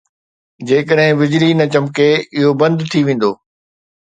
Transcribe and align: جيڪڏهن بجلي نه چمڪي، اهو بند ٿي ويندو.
جيڪڏهن 0.69 1.19
بجلي 1.19 1.49
نه 1.59 1.65
چمڪي، 1.75 2.09
اهو 2.37 2.49
بند 2.63 2.89
ٿي 2.91 2.99
ويندو. 3.05 3.31